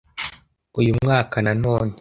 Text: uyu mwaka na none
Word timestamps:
uyu 0.79 0.93
mwaka 1.03 1.35
na 1.45 1.53
none 1.63 1.89